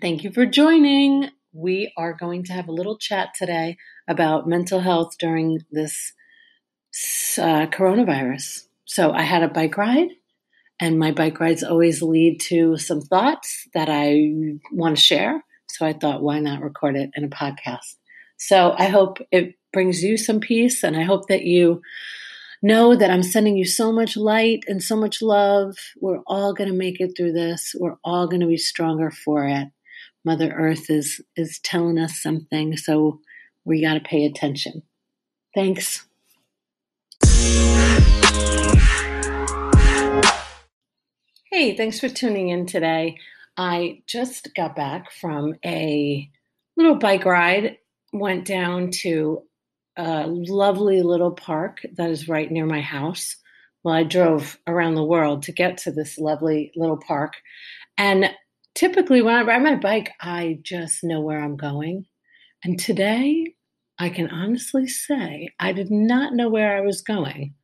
[0.00, 1.30] Thank you for joining.
[1.52, 3.76] We are going to have a little chat today
[4.08, 6.12] about mental health during this
[7.38, 8.66] uh, coronavirus.
[8.86, 10.08] So, I had a bike ride,
[10.80, 14.30] and my bike rides always lead to some thoughts that I
[14.72, 15.44] want to share.
[15.68, 17.94] So, I thought, why not record it in a podcast?
[18.36, 21.82] So, I hope it brings you some peace, and I hope that you
[22.62, 25.76] know that I'm sending you so much light and so much love.
[26.00, 27.76] We're all going to make it through this.
[27.78, 29.68] We're all going to be stronger for it.
[30.24, 33.20] Mother Earth is is telling us something, so
[33.64, 34.82] we got to pay attention.
[35.54, 36.06] Thanks.
[41.50, 43.16] Hey, thanks for tuning in today.
[43.56, 46.28] I just got back from a
[46.76, 47.76] little bike ride,
[48.12, 49.42] went down to
[49.96, 53.36] a lovely little park that is right near my house.
[53.84, 57.34] Well, I drove around the world to get to this lovely little park.
[57.96, 58.30] And
[58.74, 62.06] typically when I ride my bike, I just know where I'm going.
[62.64, 63.54] And today,
[63.98, 67.54] I can honestly say I did not know where I was going.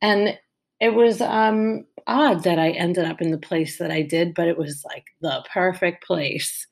[0.00, 0.38] And
[0.80, 4.48] it was um, odd that I ended up in the place that I did, but
[4.48, 6.66] it was like the perfect place.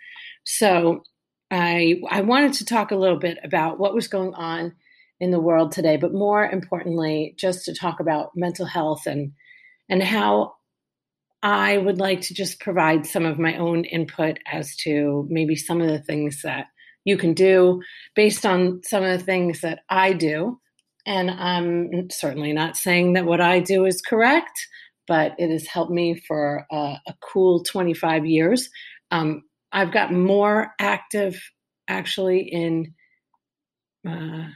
[0.45, 1.03] So
[1.51, 4.75] I I wanted to talk a little bit about what was going on
[5.21, 9.33] in the world today, but more importantly, just to talk about mental health and
[9.89, 10.55] and how
[11.45, 15.83] I would like to just provide some of my own input as to maybe some
[15.83, 16.69] of the things that
[17.05, 17.83] you can do
[18.15, 20.59] based on some of the things that I do.
[21.05, 24.59] And I'm certainly not saying that what I do is correct,
[25.07, 28.71] but it has helped me for a, a cool 25 years.
[29.11, 31.39] Um, I've got more active
[31.89, 32.95] actually in
[34.09, 34.47] uh,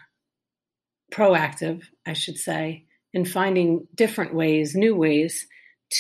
[1.13, 5.47] proactive, I should say, in finding different ways, new ways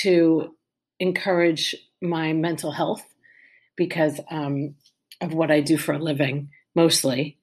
[0.00, 0.55] to
[1.00, 3.04] encourage my mental health
[3.77, 4.74] because um,
[5.20, 7.38] of what I do for a living mostly.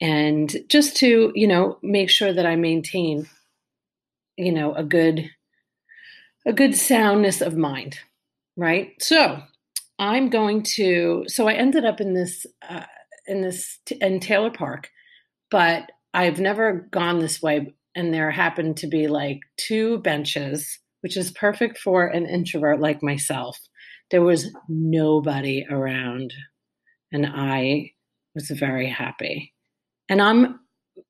[0.00, 3.28] And just to, you know, make sure that I maintain,
[4.36, 5.30] you know, a good,
[6.46, 7.98] a good soundness of mind,
[8.56, 8.92] right?
[9.00, 9.42] So
[9.98, 12.84] I'm going to, so I ended up in this, uh,
[13.26, 14.90] in this, in Taylor Park,
[15.50, 17.74] but I've never gone this way.
[17.94, 23.02] And there happened to be like two benches which is perfect for an introvert like
[23.02, 23.58] myself.
[24.10, 26.32] There was nobody around,
[27.12, 27.92] and I
[28.34, 29.54] was very happy.
[30.08, 30.60] And I'm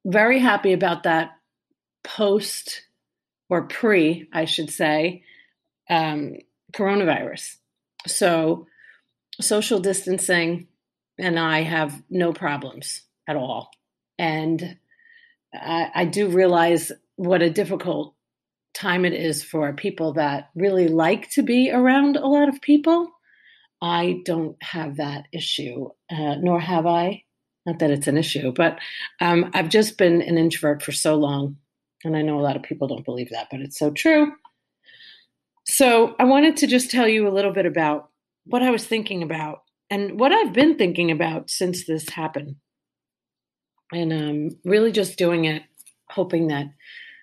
[0.05, 1.31] very happy about that
[2.05, 2.83] post
[3.49, 5.23] or pre, I should say,
[5.89, 6.35] um,
[6.75, 7.57] coronavirus.
[8.07, 8.67] So,
[9.41, 10.67] social distancing
[11.19, 13.71] and I have no problems at all.
[14.19, 14.79] And
[15.55, 18.15] I, I do realize what a difficult
[18.79, 23.11] time it is for people that really like to be around a lot of people.
[23.83, 27.25] I don't have that issue, uh, nor have I.
[27.67, 28.79] Not that it's an issue, but
[29.21, 31.57] um, I've just been an introvert for so long.
[32.05, 34.33] And I know a lot of people don't believe that, but it's so true.
[35.67, 38.09] So I wanted to just tell you a little bit about
[38.45, 42.57] what I was thinking about and what I've been thinking about since this happened.
[43.93, 45.63] And um, really just doing it,
[46.09, 46.67] hoping that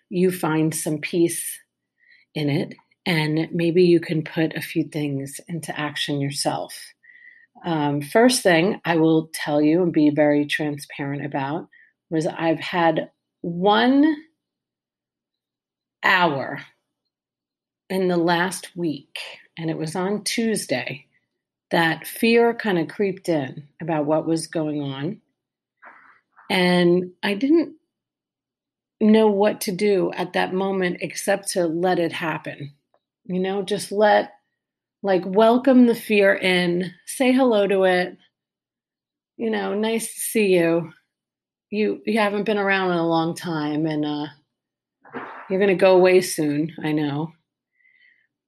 [0.10, 1.60] you find some peace
[2.34, 6.76] in it and maybe you can put a few things into action yourself.
[7.64, 11.68] Um, first thing I will tell you and be very transparent about
[12.10, 13.10] was I've had
[13.42, 14.16] one
[16.04, 16.60] hour
[17.90, 19.20] in the last week,
[19.58, 21.06] and it was on Tuesday,
[21.72, 25.22] that fear kind of creeped in about what was going on.
[26.50, 27.76] And I didn't
[29.02, 32.74] know what to do at that moment except to let it happen.
[33.26, 34.34] You know, just let,
[35.04, 38.18] like, welcome the fear in, say hello to it.
[39.38, 40.94] You know, nice to see you.
[41.72, 44.28] You you haven't been around in a long time, and uh,
[45.50, 46.72] you're going to go away soon.
[46.82, 47.34] I know,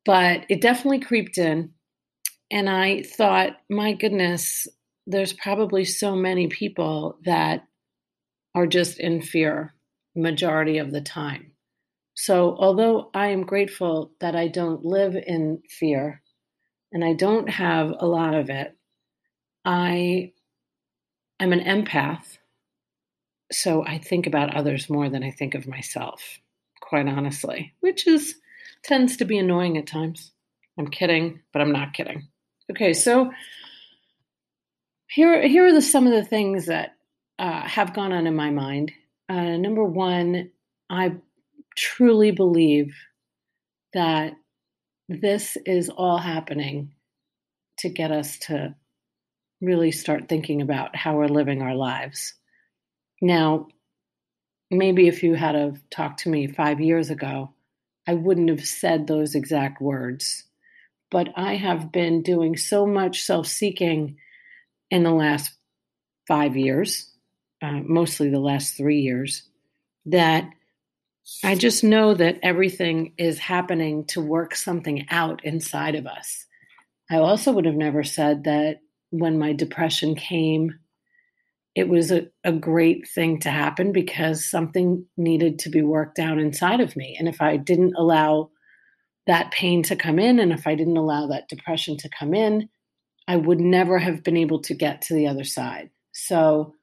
[0.06, 1.74] but it definitely creeped in,
[2.52, 4.68] and I thought, my goodness,
[5.08, 7.68] there's probably so many people that
[8.56, 9.74] are just in fear
[10.18, 11.52] majority of the time.
[12.16, 16.24] So, although I am grateful that I don't live in fear
[16.92, 18.76] and I don't have a lot of it,
[19.64, 20.34] I
[21.40, 22.40] am an empath.
[23.52, 26.40] So, I think about others more than I think of myself,
[26.82, 28.36] quite honestly, which is
[28.84, 30.32] tends to be annoying at times.
[30.80, 32.28] I'm kidding, but I'm not kidding.
[32.72, 33.32] Okay, so
[35.08, 36.96] here, here are the, some of the things that
[37.40, 38.92] uh, have gone on in my mind
[39.30, 40.52] uh, number one,
[40.90, 41.16] I
[41.76, 42.96] truly believe
[43.94, 44.34] that
[45.10, 46.94] this is all happening
[47.80, 48.76] to get us to
[49.62, 52.34] really start thinking about how we're living our lives.
[53.22, 53.68] Now,
[54.70, 57.54] maybe if you had have talked to me five years ago,
[58.08, 60.44] I wouldn't have said those exact words.
[61.10, 64.18] But I have been doing so much self seeking
[64.92, 65.52] in the last
[66.28, 67.10] five years,
[67.62, 69.44] uh, mostly the last three years,
[70.06, 70.50] that
[71.44, 76.46] I just know that everything is happening to work something out inside of us.
[77.12, 78.78] I also would have never said that
[79.10, 80.80] when my depression came,
[81.76, 86.40] it was a, a great thing to happen because something needed to be worked out
[86.40, 87.16] inside of me.
[87.20, 88.50] And if I didn't allow
[89.28, 92.70] that pain to come in, and if I didn't allow that depression to come in,
[93.28, 95.90] I would never have been able to get to the other side.
[96.14, 96.74] So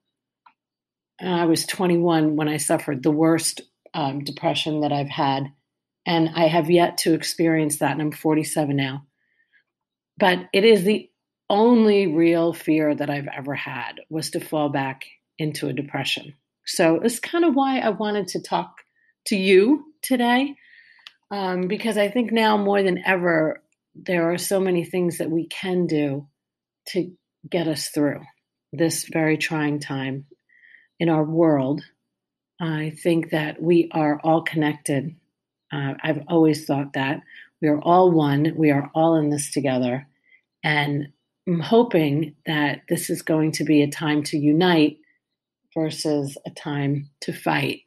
[1.21, 3.61] I was 21 when I suffered the worst
[3.93, 5.53] um, depression that I've had.
[6.07, 7.93] And I have yet to experience that.
[7.93, 9.07] And I'm 47 now.
[10.19, 11.09] But it is the
[11.49, 15.05] only real fear that I've ever had was to fall back
[15.39, 16.35] into a depression.
[16.67, 18.79] So it's kind of why I wanted to talk
[19.27, 20.55] to you today.
[21.31, 23.63] Um, because I think now more than ever,
[23.95, 26.29] there are so many things that we can do
[26.89, 27.13] to
[27.49, 28.21] get us through
[28.73, 30.27] this very trying time
[30.99, 31.83] in our world
[32.61, 35.17] I think that we are all connected.
[35.73, 37.21] Uh, I've always thought that.
[37.61, 38.55] We are all one.
[38.57, 40.07] We are all in this together.
[40.63, 41.09] And
[41.47, 44.99] I'm hoping that this is going to be a time to unite
[45.75, 47.81] versus a time to fight.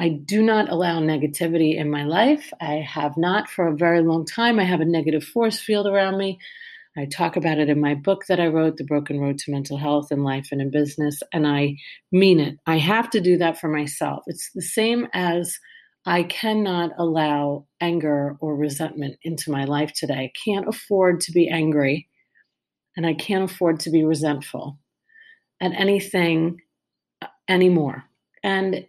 [0.00, 2.52] I do not allow negativity in my life.
[2.60, 4.58] I have not for a very long time.
[4.58, 6.38] I have a negative force field around me.
[6.96, 9.78] I talk about it in my book that I wrote, The Broken Road to Mental
[9.78, 11.76] Health in Life and in Business, and I
[12.10, 12.58] mean it.
[12.66, 14.24] I have to do that for myself.
[14.26, 15.58] It's the same as
[16.04, 20.14] I cannot allow anger or resentment into my life today.
[20.14, 22.08] I can't afford to be angry,
[22.94, 24.78] and I can't afford to be resentful
[25.62, 26.58] at anything
[27.22, 28.04] uh, anymore.
[28.42, 28.86] And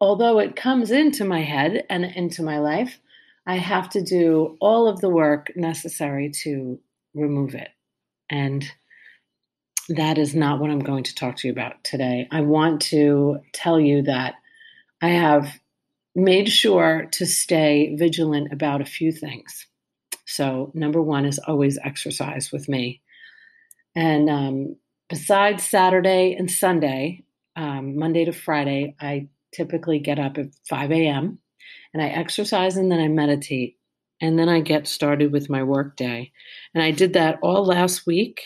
[0.00, 3.00] although it comes into my head and into my life,
[3.44, 6.78] I have to do all of the work necessary to
[7.14, 7.68] remove it.
[8.30, 8.64] And
[9.88, 12.26] that is not what I'm going to talk to you about today.
[12.30, 14.34] I want to tell you that
[15.02, 15.58] I have
[16.14, 19.66] made sure to stay vigilant about a few things.
[20.26, 23.02] So, number one is always exercise with me.
[23.94, 24.76] And um,
[25.08, 27.24] besides Saturday and Sunday,
[27.56, 31.38] um, Monday to Friday, I typically get up at 5 a.m.
[31.92, 33.76] and I exercise and then I meditate
[34.20, 36.32] and then I get started with my work day.
[36.74, 38.42] And I did that all last week.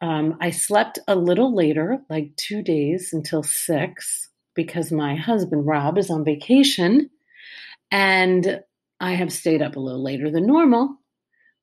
[0.00, 5.98] Um, I slept a little later, like two days until six, because my husband Rob
[5.98, 7.10] is on vacation.
[7.90, 8.60] And
[9.00, 10.96] I have stayed up a little later than normal,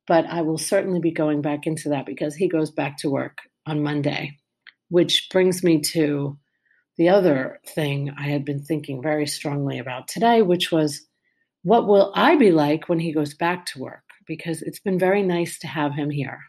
[0.07, 3.39] but I will certainly be going back into that because he goes back to work
[3.65, 4.37] on Monday,
[4.89, 6.37] which brings me to
[6.97, 11.05] the other thing I had been thinking very strongly about today, which was
[11.63, 14.03] what will I be like when he goes back to work?
[14.27, 16.39] Because it's been very nice to have him here.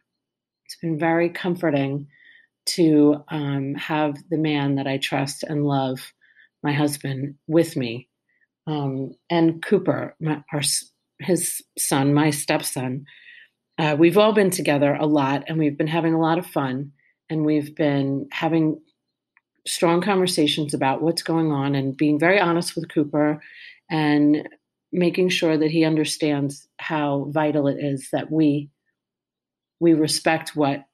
[0.67, 2.09] It's been very comforting
[2.65, 6.13] to um, have the man that I trust and love,
[6.63, 8.09] my husband, with me.
[8.67, 10.63] Um, and Cooper, my, our,
[11.19, 13.07] his son, my stepson.
[13.79, 16.93] Uh, we've all been together a lot and we've been having a lot of fun
[17.29, 18.81] and we've been having
[19.67, 23.41] strong conversations about what's going on and being very honest with Cooper
[23.91, 24.49] and
[24.93, 28.71] making sure that he understands how vital it is that we
[29.81, 30.85] we respect what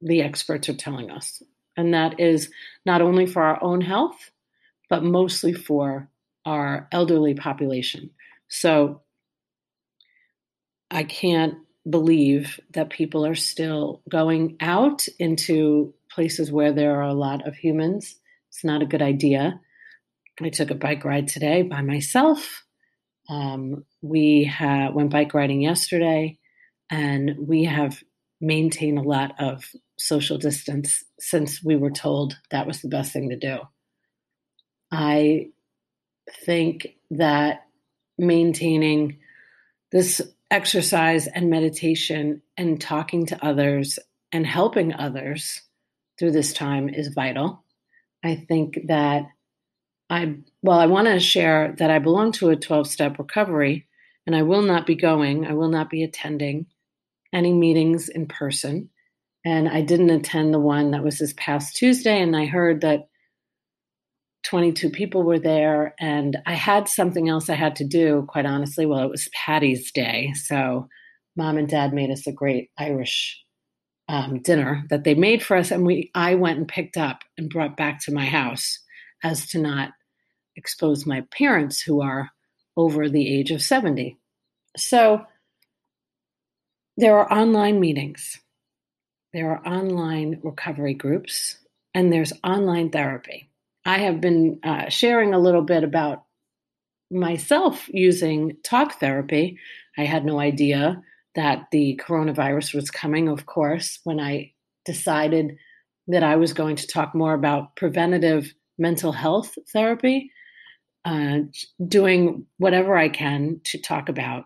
[0.00, 1.40] the experts are telling us.
[1.76, 2.50] And that is
[2.84, 4.30] not only for our own health
[4.88, 6.08] but mostly for
[6.44, 8.10] our elderly population.
[8.48, 9.02] So
[10.92, 11.54] i can't
[11.88, 17.54] believe that people are still going out into places where there are a lot of
[17.54, 18.16] humans.
[18.48, 19.60] It's not a good idea.
[20.42, 22.64] I took a bike ride today by myself
[23.30, 26.38] um, we ha- went bike riding yesterday,
[26.90, 28.02] and we have
[28.40, 29.64] maintained a lot of
[29.98, 33.58] social distance since we were told that was the best thing to do.
[34.90, 35.50] I
[36.44, 37.66] think that
[38.18, 39.18] maintaining
[39.92, 40.20] this
[40.50, 43.98] exercise and meditation and talking to others
[44.32, 45.60] and helping others
[46.18, 47.64] through this time is vital.
[48.24, 49.26] I think that
[50.10, 53.86] I well, I want to share that I belong to a 12 step recovery
[54.26, 56.66] and I will not be going, I will not be attending
[57.32, 58.90] any meetings in person.
[59.44, 63.08] And I didn't attend the one that was this past Tuesday, and I heard that
[64.44, 68.84] 22 people were there, and I had something else I had to do, quite honestly.
[68.84, 70.32] Well, it was Patty's Day.
[70.34, 70.88] So
[71.36, 73.42] mom and dad made us a great Irish
[74.08, 77.48] um, dinner that they made for us, and we I went and picked up and
[77.48, 78.78] brought back to my house
[79.22, 79.90] as to not
[80.60, 82.30] expose my parents who are
[82.76, 84.18] over the age of 70.
[84.76, 85.24] So
[86.98, 88.38] there are online meetings,
[89.32, 91.56] there are online recovery groups,
[91.94, 93.48] and there's online therapy.
[93.86, 96.24] I have been uh, sharing a little bit about
[97.10, 99.58] myself using talk therapy.
[99.96, 101.02] I had no idea
[101.34, 104.52] that the coronavirus was coming, of course, when I
[104.84, 105.56] decided
[106.08, 110.30] that I was going to talk more about preventative mental health therapy,
[111.04, 111.38] uh,
[111.86, 114.44] doing whatever I can to talk about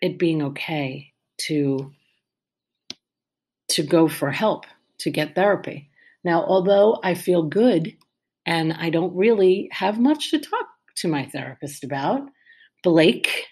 [0.00, 1.12] it being okay
[1.42, 1.92] to
[3.68, 4.66] to go for help
[4.98, 5.88] to get therapy.
[6.24, 7.96] Now, although I feel good
[8.44, 12.28] and I don't really have much to talk to my therapist about,
[12.82, 13.46] Blake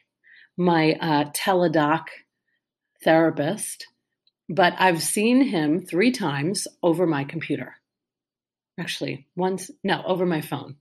[0.60, 2.04] my uh, teledoc
[3.02, 3.86] therapist,
[4.48, 7.76] but I've seen him three times over my computer.
[8.78, 10.76] Actually, once, no, over my phone.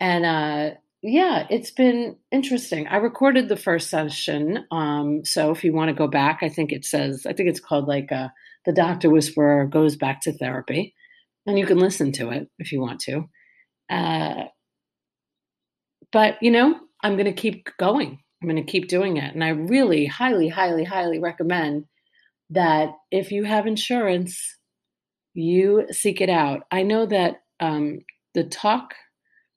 [0.00, 2.88] And uh, yeah, it's been interesting.
[2.88, 4.64] I recorded the first session.
[4.70, 7.60] Um, so if you want to go back, I think it says, I think it's
[7.60, 8.28] called like uh,
[8.64, 10.94] The Doctor Whisperer Goes Back to Therapy.
[11.46, 13.28] And you can listen to it if you want to.
[13.88, 14.44] Uh,
[16.12, 18.18] but, you know, I'm going to keep going.
[18.42, 19.34] I'm going to keep doing it.
[19.34, 21.86] And I really highly, highly, highly recommend
[22.50, 24.56] that if you have insurance,
[25.34, 26.62] you seek it out.
[26.70, 28.00] I know that um,
[28.34, 28.94] the talk,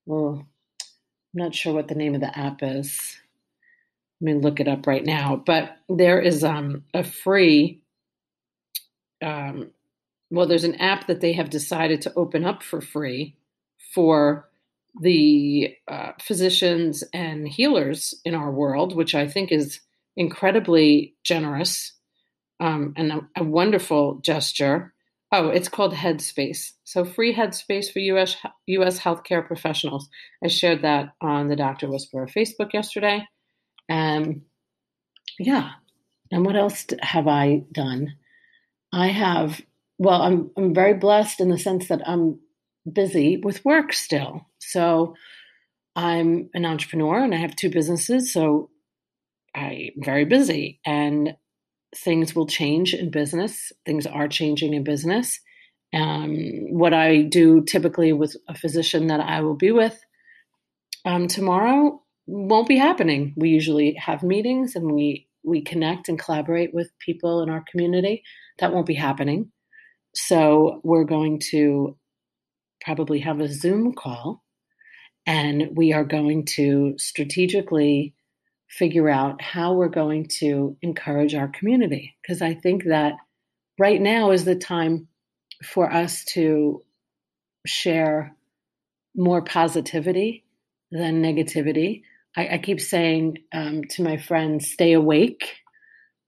[0.05, 0.47] well,
[1.33, 3.17] I'm not sure what the name of the app is.
[4.19, 5.41] Let me look it up right now.
[5.43, 7.81] But there is um, a free,
[9.21, 9.71] um,
[10.29, 13.35] well, there's an app that they have decided to open up for free
[13.93, 14.49] for
[14.99, 19.79] the uh, physicians and healers in our world, which I think is
[20.17, 21.93] incredibly generous
[22.59, 24.93] um, and a, a, wonderful gesture.
[25.33, 26.71] Oh, it's called Headspace.
[26.83, 28.35] So free Headspace for US
[28.67, 30.09] US healthcare professionals.
[30.43, 33.25] I shared that on the Doctor Whisperer Facebook yesterday.
[33.87, 34.41] And
[35.39, 35.71] yeah.
[36.31, 38.13] And what else have I done?
[38.93, 39.61] I have
[39.97, 42.39] well, I'm I'm very blessed in the sense that I'm
[42.91, 44.47] busy with work still.
[44.59, 45.15] So
[45.95, 48.33] I'm an entrepreneur and I have two businesses.
[48.33, 48.69] So
[49.55, 51.35] I'm very busy and
[51.95, 53.71] things will change in business.
[53.85, 55.39] Things are changing in business.
[55.93, 59.99] Um, what I do typically with a physician that I will be with
[61.05, 63.33] um, tomorrow won't be happening.
[63.35, 68.23] We usually have meetings and we we connect and collaborate with people in our community.
[68.59, 69.51] That won't be happening.
[70.13, 71.97] So we're going to
[72.81, 74.43] probably have a Zoom call
[75.25, 78.13] and we are going to strategically
[78.77, 82.15] figure out how we're going to encourage our community.
[82.21, 83.13] Because I think that
[83.77, 85.07] right now is the time
[85.63, 86.83] for us to
[87.65, 88.35] share
[89.15, 90.45] more positivity
[90.91, 92.03] than negativity.
[92.35, 95.57] I, I keep saying um, to my friends, stay awake,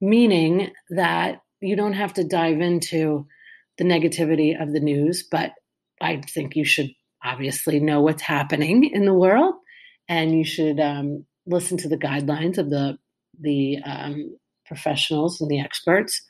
[0.02, 3.26] meaning that you don't have to dive into
[3.78, 5.54] the negativity of the news, but
[6.02, 6.90] I think you should
[7.24, 9.56] obviously know what's happening in the world,
[10.10, 12.98] and you should um, listen to the guidelines of the
[13.40, 16.22] the um, professionals and the experts.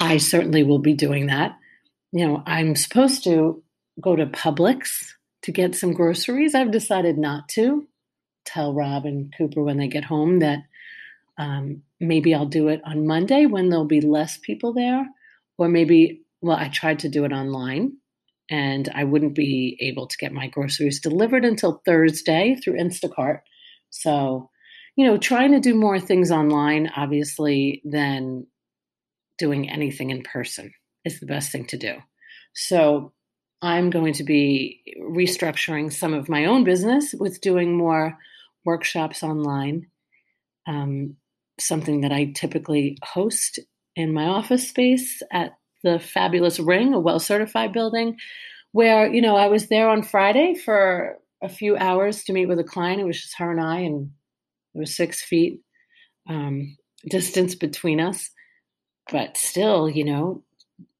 [0.00, 1.56] I certainly will be doing that.
[2.12, 3.62] You know, I'm supposed to
[4.00, 6.54] go to Publix to get some groceries.
[6.54, 7.86] I've decided not to.
[8.44, 10.60] Tell Rob and Cooper when they get home that
[11.38, 15.06] um, maybe I'll do it on Monday when there'll be less people there,
[15.58, 17.92] or maybe well, I tried to do it online
[18.50, 23.40] and I wouldn't be able to get my groceries delivered until Thursday through Instacart.
[23.92, 24.50] So,
[24.96, 28.46] you know, trying to do more things online, obviously, than
[29.38, 30.72] doing anything in person
[31.04, 31.94] is the best thing to do.
[32.54, 33.12] So,
[33.62, 38.18] I'm going to be restructuring some of my own business with doing more
[38.64, 39.86] workshops online,
[40.66, 41.16] um,
[41.60, 43.60] something that I typically host
[43.94, 45.52] in my office space at
[45.84, 48.16] the fabulous Ring, a well certified building,
[48.72, 52.58] where, you know, I was there on Friday for a few hours to meet with
[52.58, 53.00] a client.
[53.00, 54.10] It was just her and I, and
[54.74, 55.60] there was six feet
[56.28, 56.76] um,
[57.08, 58.30] distance between us.
[59.10, 60.44] But still, you know,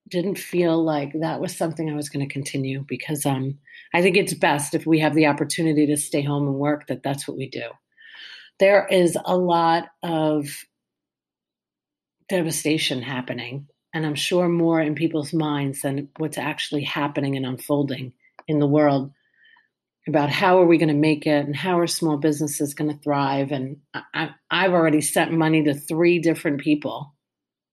[0.08, 3.58] didn't feel like that was something I was going to continue because um,
[3.94, 7.02] I think it's best if we have the opportunity to stay home and work that
[7.02, 7.70] that's what we do.
[8.58, 10.48] There is a lot of
[12.28, 18.12] devastation happening and I'm sure more in people's minds than what's actually happening and unfolding
[18.48, 19.12] in the world
[20.08, 23.02] about how are we going to make it and how are small businesses going to
[23.02, 23.52] thrive.
[23.52, 27.14] And I, have already sent money to three different people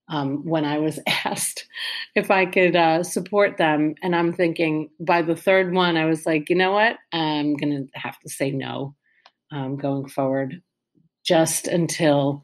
[0.10, 1.66] um, when I was asked
[2.16, 3.96] if I could uh, support them.
[4.04, 6.98] And I'm thinking by the third one, I was like, you know what?
[7.12, 8.96] I'm going to have to say no
[9.52, 10.62] um, going forward
[11.26, 12.44] just until,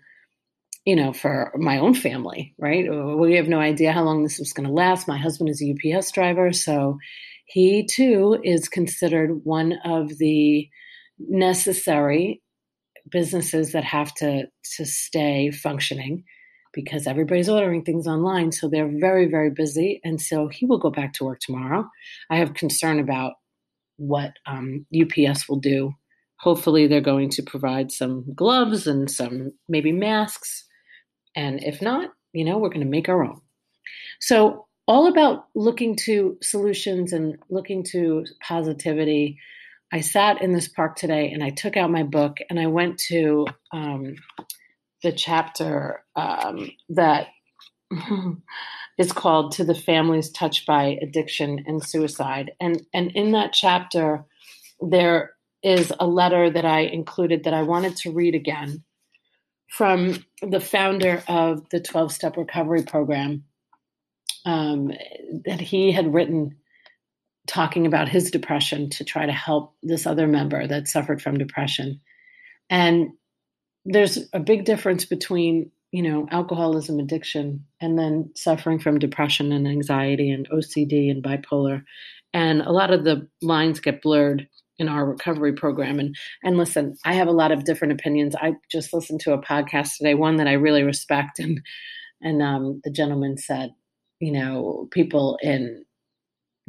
[0.86, 2.88] you know, for my own family, right?
[3.18, 5.08] We have no idea how long this was going to last.
[5.08, 6.54] My husband is a UPS driver.
[6.54, 6.98] So
[7.46, 10.68] he too is considered one of the
[11.20, 12.42] necessary
[13.10, 14.46] businesses that have to
[14.78, 16.24] to stay functioning
[16.76, 18.52] because everybody's ordering things online.
[18.52, 20.02] So they're very, very busy.
[20.04, 21.90] And so he will go back to work tomorrow.
[22.30, 23.34] I have concern about
[23.98, 25.94] what um, UPS will do.
[26.42, 30.66] Hopefully, they're going to provide some gloves and some maybe masks.
[31.34, 33.40] And if not, you know, we're going to make our own.
[34.20, 39.40] So, all about looking to solutions and looking to positivity.
[39.92, 43.00] I sat in this park today and I took out my book and I went
[43.08, 44.16] to um,
[45.04, 47.28] the chapter um, that
[48.98, 54.26] is called "To the Families Touched by Addiction and Suicide," and and in that chapter,
[54.82, 58.84] there is a letter that I included that I wanted to read again
[59.70, 63.44] from the founder of the 12 step recovery program
[64.46, 64.92] um,
[65.46, 66.56] that he had written
[67.48, 72.00] talking about his depression to try to help this other member that suffered from depression.
[72.70, 73.10] And
[73.86, 79.68] there's a big difference between you know alcoholism addiction and then suffering from depression and
[79.68, 81.84] anxiety and ocd and bipolar.
[82.34, 84.48] And a lot of the lines get blurred
[84.78, 86.00] in our recovery program.
[86.00, 88.36] And and listen i have a lot of different opinions.
[88.36, 91.40] I just listened to a podcast today one that i really respect.
[91.46, 91.62] And
[92.22, 93.72] and um, the gentleman said
[94.20, 95.86] you know people in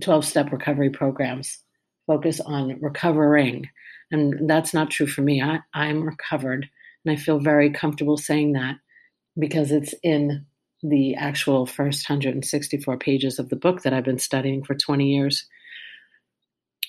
[0.03, 1.59] 12 step recovery programs
[2.07, 3.69] focus on recovering
[4.11, 6.69] and that's not true for me I, i'm recovered
[7.07, 8.77] and I feel very comfortable saying that
[9.39, 10.45] because it's in
[10.83, 15.47] the actual first 164 pages of the book that I've been studying for 20 years.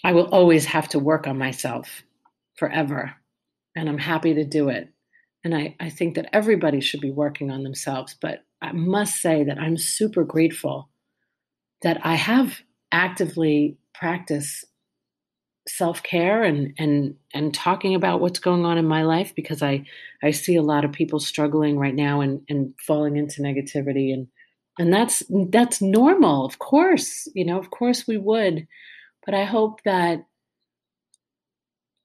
[0.04, 2.04] I will always have to work on myself
[2.56, 3.14] forever,
[3.76, 4.90] and I'm happy to do it.
[5.44, 9.44] And I, I think that everybody should be working on themselves, but I must say
[9.44, 10.90] that I'm super grateful
[11.82, 12.60] that I have
[12.92, 14.66] actively practiced
[15.68, 19.84] self-care and and and talking about what's going on in my life because I
[20.24, 24.14] I see a lot of people struggling right now and and falling into negativity.
[24.14, 24.28] And
[24.80, 28.68] and that's that's normal of course you know of course we would.
[29.26, 30.26] But I hope that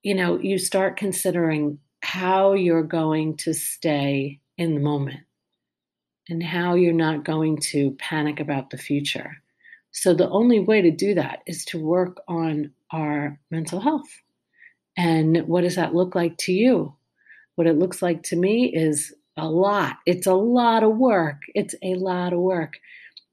[0.02, 5.20] you know you start considering how you're going to stay in the moment
[6.32, 9.42] and how you're not going to panic about the future
[9.92, 14.08] so the only way to do that is to work on our mental health.
[14.96, 16.96] And what does that look like to you?
[17.54, 19.96] What it looks like to me is a lot.
[20.06, 21.42] It's a lot of work.
[21.54, 22.78] It's a lot of work.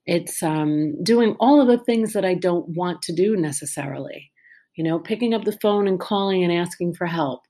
[0.06, 4.30] It's um, doing all of the things that I don't want to do necessarily.
[4.76, 7.42] You know, picking up the phone and calling and asking for help,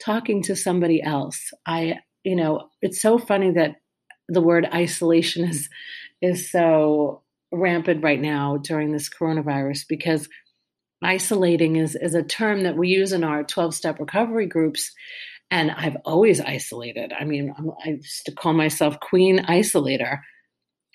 [0.00, 1.50] talking to somebody else.
[1.66, 3.76] I, you know, it's so funny that
[4.28, 5.68] the word isolation is
[6.20, 10.28] is so rampant right now during this coronavirus because
[11.02, 14.90] isolating is, is a term that we use in our 12 step recovery groups.
[15.50, 17.12] And I've always isolated.
[17.18, 20.20] I mean, I used to call myself Queen Isolator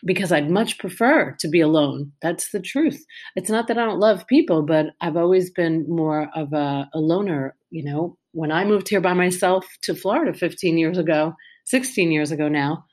[0.04, 2.14] because I'd much prefer to be alone.
[2.22, 3.06] That's the truth.
[3.36, 7.00] It's not that I don't love people, but I've always been more of a, a
[7.00, 7.56] loner.
[7.70, 12.32] You know, when I moved here by myself to Florida 15 years ago, 16 years
[12.32, 12.86] ago now,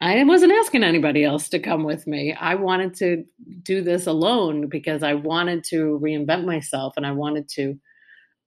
[0.00, 2.32] I wasn't asking anybody else to come with me.
[2.32, 3.24] I wanted to
[3.62, 7.78] do this alone because I wanted to reinvent myself and I wanted to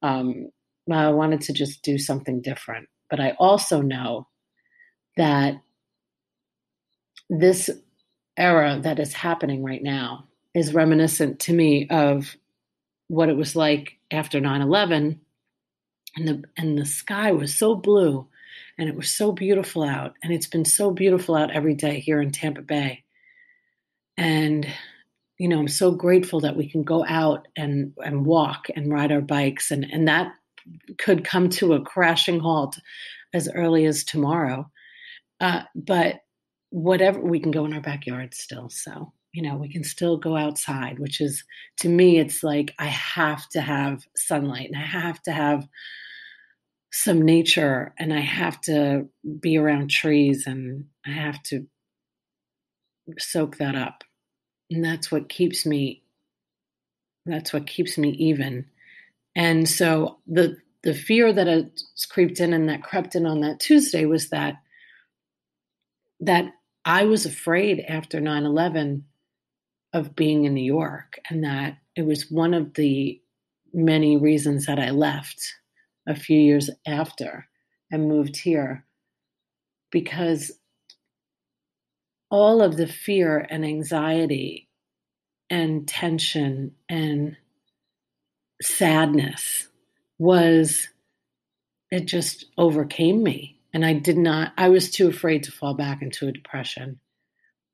[0.02, 0.50] um,
[0.92, 2.88] I wanted to just do something different.
[3.10, 4.28] But I also know
[5.18, 5.56] that
[7.30, 7.70] this
[8.38, 12.36] era that is happening right now is reminiscent to me of
[13.08, 15.20] what it was like after 9/11
[16.16, 18.28] and the and the sky was so blue
[18.82, 20.16] and it was so beautiful out.
[20.24, 23.04] And it's been so beautiful out every day here in Tampa Bay.
[24.18, 24.68] And,
[25.38, 29.12] you know, I'm so grateful that we can go out and, and walk and ride
[29.12, 29.70] our bikes.
[29.70, 30.34] And, and that
[30.98, 32.80] could come to a crashing halt
[33.36, 34.68] as early as tomorrow.
[35.40, 36.22] Uh, but
[36.72, 38.68] whatever, we can go in our backyard still.
[38.72, 41.44] So, you know, we can still go outside, which is
[41.82, 45.68] to me, it's like I have to have sunlight and I have to have
[46.92, 49.08] some nature and I have to
[49.40, 51.68] be around trees and I have to
[53.18, 54.04] soak that up.
[54.70, 56.04] And that's what keeps me
[57.26, 58.66] that's what keeps me even.
[59.36, 63.60] And so the the fear that has creeped in and that crept in on that
[63.60, 64.56] Tuesday was that
[66.20, 66.46] that
[66.84, 69.06] I was afraid after 9 11
[69.94, 73.22] of being in New York, and that it was one of the
[73.74, 75.42] many reasons that I left
[76.08, 77.48] a few years after
[77.92, 78.86] and moved here
[79.92, 80.52] because
[82.30, 84.70] all of the fear and anxiety
[85.50, 87.36] and tension and
[88.62, 89.68] sadness
[90.18, 90.88] was
[91.92, 93.60] it just overcame me.
[93.74, 97.00] And i did not i was too afraid to fall back into a depression.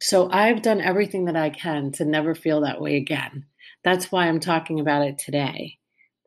[0.02, 3.46] So i've done everything that i can to never feel that way again.
[3.84, 5.78] That's why i'm talking about it today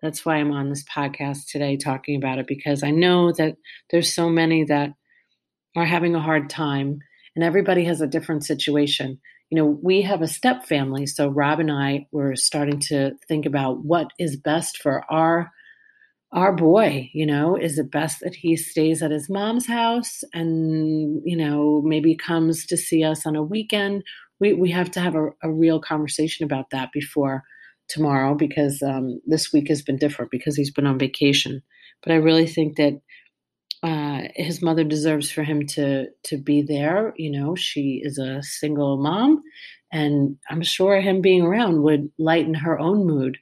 [0.03, 3.57] that's why i'm on this podcast today talking about it because i know that
[3.91, 4.91] there's so many that
[5.77, 6.99] are having a hard time
[7.37, 11.07] and everybody has a different situation you know, we have a step family.
[11.07, 15.51] So Rob and I were starting to think about what is best for our
[16.33, 21.21] our boy, you know, is it best that he stays at his mom's house and,
[21.25, 24.05] you know, maybe comes to see us on a weekend?
[24.39, 27.43] We we have to have a, a real conversation about that before
[27.91, 31.63] tomorrow because um, this week has been different because he's been on vacation.
[32.03, 33.01] But I really think that
[33.83, 37.15] uh, his mother deserves for him to to be there.
[37.17, 39.43] You know, she is a single mom,
[39.93, 43.39] and I'm sure him being around would lighten her own mood.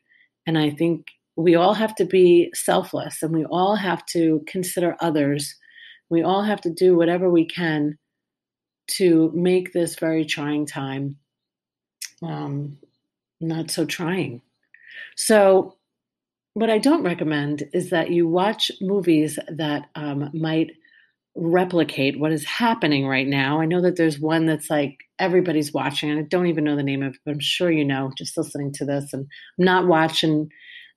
[0.47, 1.07] And I think
[1.37, 5.55] we all have to be selfless, and we all have to consider others.
[6.11, 7.99] We all have to do whatever we can
[8.93, 11.17] to make this very trying time
[12.23, 12.79] um,
[13.41, 14.43] not so trying.
[15.17, 15.77] So
[16.55, 20.73] what I don't recommend is that you watch movies that um, might
[21.37, 23.61] replicate what is happening right now.
[23.61, 26.83] I know that there's one that's like everybody's watching, and I don't even know the
[26.83, 29.13] name of it, but I'm sure you know just listening to this.
[29.13, 29.27] And
[29.59, 30.51] I'm not watching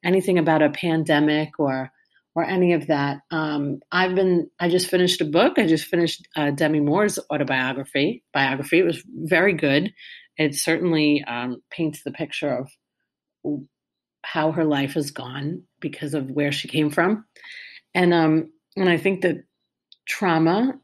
[0.03, 1.91] anything about a pandemic or
[2.33, 3.19] or any of that.
[3.29, 5.59] Um, I've been I just finished a book.
[5.59, 8.23] I just finished uh, Demi Moore's autobiography.
[8.33, 8.79] Biography.
[8.79, 9.93] It was very good.
[10.41, 13.61] It certainly um, paints the picture of
[14.23, 17.25] how her life has gone because of where she came from,
[17.93, 19.43] and um, and I think that
[20.07, 20.79] trauma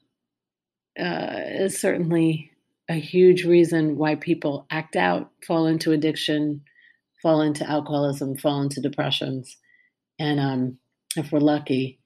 [1.00, 2.52] uh, is certainly
[2.90, 6.62] a huge reason why people act out, fall into addiction,
[7.22, 9.58] fall into alcoholism, fall into depressions,
[10.20, 10.78] and um,
[11.16, 12.00] if we're lucky,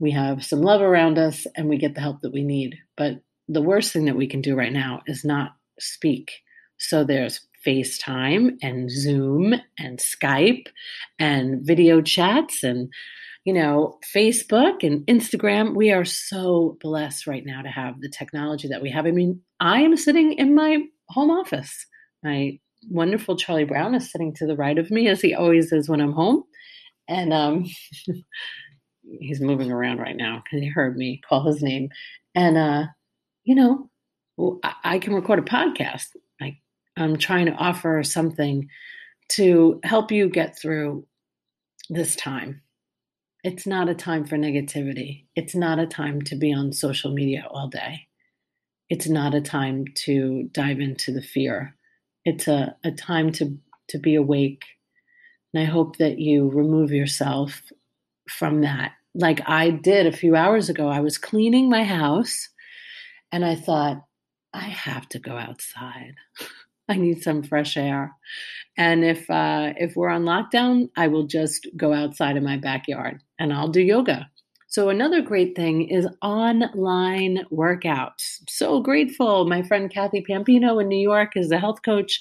[0.00, 2.76] we have some love around us and we get the help that we need.
[2.96, 6.32] But the worst thing that we can do right now is not speak.
[6.78, 10.66] So there's FaceTime and Zoom and Skype
[11.18, 12.92] and video chats and
[13.48, 15.74] you know, Facebook and Instagram.
[15.74, 19.06] We are so blessed right now to have the technology that we have.
[19.06, 21.86] I mean, I am sitting in my home office.
[22.22, 22.58] My
[22.90, 26.02] wonderful Charlie Brown is sitting to the right of me, as he always is when
[26.02, 26.44] I'm home.
[27.08, 27.64] And um,
[29.18, 31.88] he's moving around right now because he heard me call his name.
[32.34, 32.84] And, uh,
[33.44, 33.88] you know,
[34.62, 36.08] I, I can record a podcast.
[36.98, 38.68] I'm trying to offer something
[39.30, 41.06] to help you get through
[41.90, 42.62] this time.
[43.44, 45.26] It's not a time for negativity.
[45.36, 48.08] It's not a time to be on social media all day.
[48.90, 51.76] It's not a time to dive into the fear.
[52.24, 53.56] It's a, a time to,
[53.88, 54.64] to be awake.
[55.52, 57.62] And I hope that you remove yourself
[58.28, 58.92] from that.
[59.14, 62.48] Like I did a few hours ago, I was cleaning my house
[63.30, 64.04] and I thought,
[64.52, 66.14] I have to go outside.
[66.90, 68.12] I need some fresh air.
[68.76, 73.20] And if uh, if we're on lockdown, I will just go outside in my backyard
[73.38, 74.28] and I'll do yoga.
[74.70, 78.42] So another great thing is online workouts.
[78.48, 79.46] So grateful.
[79.46, 82.20] My friend Kathy Pampino in New York is a health coach,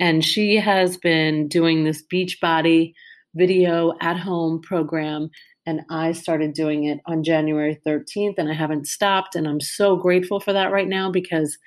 [0.00, 2.94] and she has been doing this Beachbody
[3.34, 5.28] video at home program.
[5.66, 9.36] And I started doing it on January 13th, and I haven't stopped.
[9.36, 11.58] And I'm so grateful for that right now because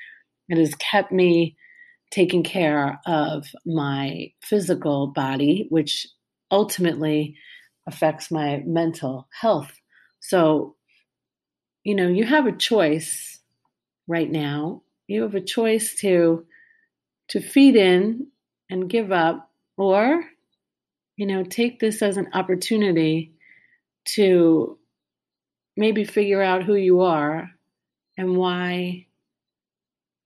[0.49, 1.55] it has kept me
[2.11, 6.07] taking care of my physical body, which
[6.51, 7.35] ultimately
[7.87, 9.71] affects my mental health.
[10.19, 10.75] So,
[11.83, 13.39] you know, you have a choice
[14.07, 14.83] right now.
[15.07, 16.45] You have a choice to
[17.29, 18.27] to feed in
[18.69, 20.23] and give up or
[21.17, 23.33] you know, take this as an opportunity
[24.05, 24.77] to
[25.75, 27.49] maybe figure out who you are
[28.17, 29.06] and why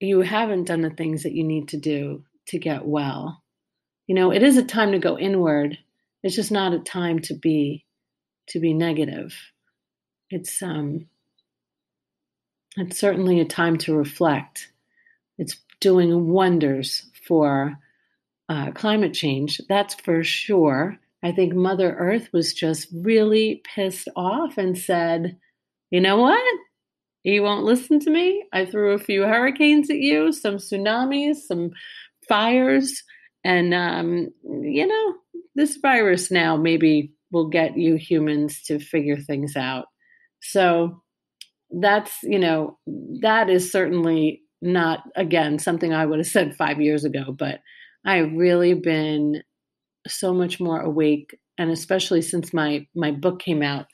[0.02, 3.42] you haven't done the things that you need to do to get well.
[4.08, 5.78] You know, it is a time to go inward.
[6.24, 7.86] It's just not a time to be
[8.48, 9.34] to be negative.
[10.30, 11.08] It's um
[12.78, 14.72] it's certainly a time to reflect.
[15.38, 17.78] It's doing wonders for
[18.52, 20.98] uh, climate change, that's for sure.
[21.24, 25.38] I think Mother Earth was just really pissed off and said,
[25.90, 26.44] you know what?
[27.24, 28.44] You won't listen to me.
[28.52, 31.72] I threw a few hurricanes at you, some tsunamis, some
[32.28, 33.04] fires,
[33.44, 35.14] and um, you know,
[35.56, 39.86] this virus now maybe will get you humans to figure things out.
[40.42, 41.02] So
[41.70, 42.78] that's, you know,
[43.22, 47.60] that is certainly not, again, something I would have said five years ago, but
[48.06, 49.44] I've really been
[50.08, 51.38] so much more awake.
[51.58, 53.86] And especially since my, my book came out,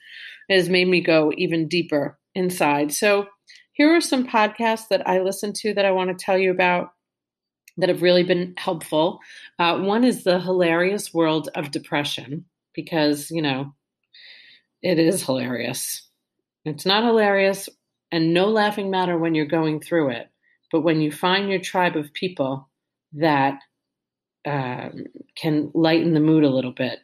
[0.48, 2.92] it has made me go even deeper inside.
[2.92, 3.26] So
[3.72, 6.92] here are some podcasts that I listen to that I want to tell you about
[7.76, 9.20] that have really been helpful.
[9.58, 13.72] Uh, one is The Hilarious World of Depression, because, you know,
[14.82, 16.08] it is hilarious.
[16.64, 17.68] It's not hilarious
[18.10, 20.28] and no laughing matter when you're going through it.
[20.72, 22.68] But when you find your tribe of people
[23.12, 23.60] that
[24.44, 25.04] um,
[25.36, 26.98] can lighten the mood a little bit,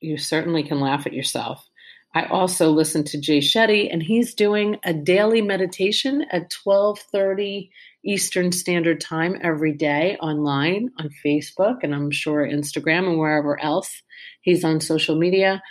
[0.00, 1.66] you certainly can laugh at yourself.
[2.14, 7.70] I also listen to Jay Shetty, and he's doing a daily meditation at 12:30
[8.04, 14.02] Eastern Standard Time every day online on Facebook, and I'm sure Instagram and wherever else
[14.42, 15.62] he's on social media.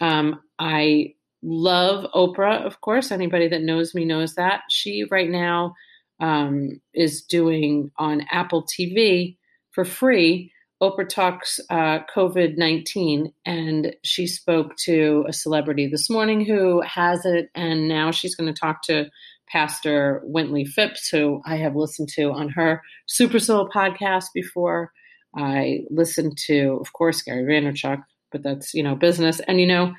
[0.00, 3.10] Um, I love Oprah, of course.
[3.10, 4.62] Anybody that knows me knows that.
[4.70, 5.74] She right now
[6.20, 9.38] um, is doing on Apple TV
[9.72, 16.44] for free Oprah Talks uh, COVID 19, and she spoke to a celebrity this morning
[16.44, 19.10] who has it, and now she's going to talk to
[19.50, 24.92] Pastor Wintley Phipps, who I have listened to on her Super Soul podcast before.
[25.36, 29.40] I listened to, of course, Gary Vaynerchuk, but that's, you know, business.
[29.40, 29.92] And, you know,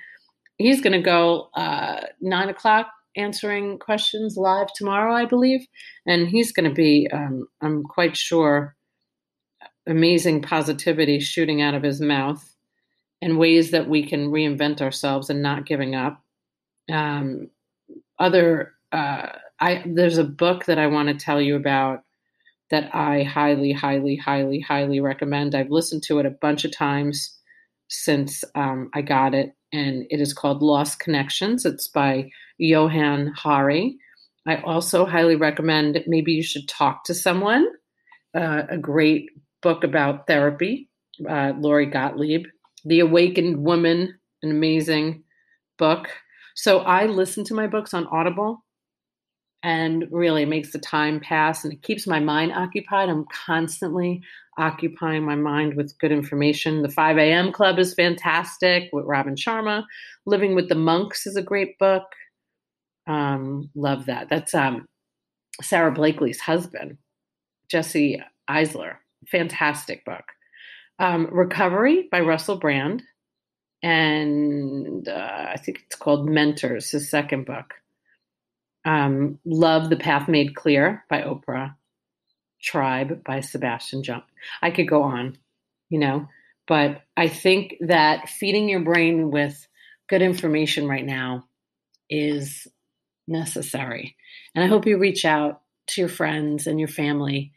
[0.57, 5.65] he's going to go uh, nine o'clock answering questions live tomorrow, I believe.
[6.05, 8.75] And he's going to be, um, I'm quite sure,
[9.91, 12.55] amazing positivity shooting out of his mouth
[13.21, 16.23] and ways that we can reinvent ourselves and not giving up.
[16.91, 17.49] Um,
[18.19, 19.27] other, uh,
[19.59, 22.03] I there's a book that I want to tell you about
[22.71, 25.53] that I highly, highly, highly, highly recommend.
[25.53, 27.37] I've listened to it a bunch of times
[27.89, 31.65] since um, I got it, and it is called Lost Connections.
[31.65, 33.97] It's by Johann Hari.
[34.47, 37.67] I also highly recommend maybe you should talk to someone.
[38.33, 39.29] Uh, a great
[39.61, 40.89] book about therapy,
[41.29, 42.45] uh, Lori Gottlieb.
[42.83, 45.23] The Awakened Woman, an amazing
[45.77, 46.09] book.
[46.55, 48.63] So I listen to my books on Audible
[49.63, 53.09] and really makes the time pass and it keeps my mind occupied.
[53.09, 54.21] I'm constantly
[54.57, 56.81] occupying my mind with good information.
[56.81, 57.51] The 5 a.m.
[57.51, 59.83] Club is fantastic with Robin Sharma.
[60.25, 62.03] Living with the Monks is a great book.
[63.07, 64.27] Um, love that.
[64.29, 64.87] That's um,
[65.61, 66.97] Sara Blakely's husband,
[67.69, 68.95] Jesse Itzler
[69.27, 70.23] fantastic book.
[70.99, 73.03] Um, Recovery by Russell Brand,
[73.81, 77.73] and uh, I think it's called Mentors, his second book.
[78.85, 81.75] Um, Love the Path Made Clear by Oprah.
[82.61, 84.23] Tribe by Sebastian Junger.
[84.61, 85.37] I could go on,
[85.89, 86.27] you know,
[86.67, 89.67] but I think that feeding your brain with
[90.07, 91.45] good information right now
[92.09, 92.67] is
[93.27, 94.15] necessary.
[94.53, 97.53] And I hope you reach out to your friends and your family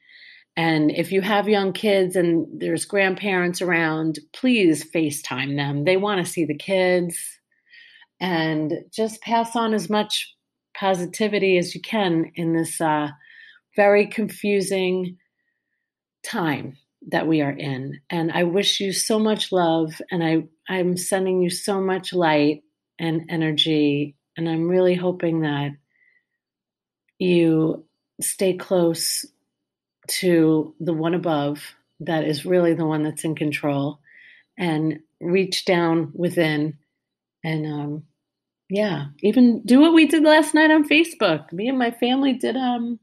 [0.57, 5.85] and if you have young kids and there's grandparents around, please FaceTime them.
[5.85, 7.19] They want to see the kids
[8.21, 10.33] and just pass on as much
[10.79, 13.09] positivity as you can in this uh,
[13.75, 15.19] very confusing
[16.25, 16.77] time
[17.09, 18.01] that we are in.
[18.09, 22.63] And I wish you so much love, and I, I'm sending you so much light
[22.99, 24.17] and energy.
[24.37, 25.73] And I'm really hoping that
[27.19, 27.85] you
[28.21, 29.27] stay close
[30.07, 34.01] to the one above that is really the one that's in control
[34.59, 36.77] and reach down within
[37.43, 38.03] and um,
[38.69, 41.53] yeah even do what we did last night on facebook.
[41.53, 42.99] Me and my family did um,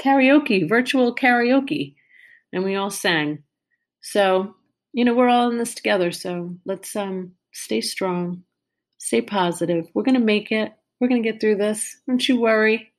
[0.00, 1.94] karaoke virtual karaoke
[2.52, 3.42] and we all sang.
[4.00, 4.54] So
[4.92, 6.12] you know we're all in this together.
[6.12, 8.44] So let's um, stay strong
[9.02, 9.88] stay positive.
[9.94, 10.72] We're gonna make it.
[11.00, 11.96] We're gonna get through this.
[12.06, 12.92] Don't you worry.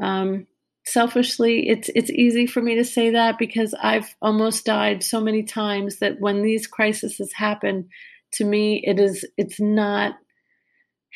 [0.00, 0.46] Um,
[0.86, 5.42] selfishly it's it's easy for me to say that because I've almost died so many
[5.42, 7.88] times that when these crises happen
[8.34, 10.14] to me it is it's not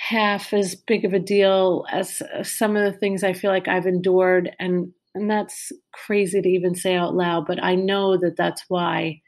[0.01, 3.69] half as big of a deal as uh, some of the things I feel like
[3.69, 4.51] I've endured.
[4.59, 9.21] And and that's crazy to even say out loud but I know that that's why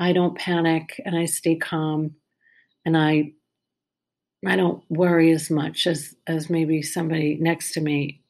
[0.00, 2.14] I don't panic and I stay calm
[2.86, 3.32] and I
[4.46, 8.22] I don't worry as much as as maybe somebody next to me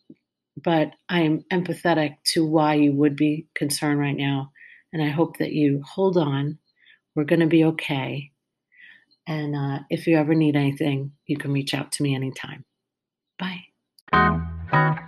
[0.62, 4.53] but I am empathetic to why you would be concerned right now.
[4.93, 6.59] And I hope that you hold on.
[7.14, 8.31] We're going to be okay.
[9.27, 12.64] And uh, if you ever need anything, you can reach out to me anytime.
[13.38, 13.64] Bye.
[14.12, 15.01] Bye.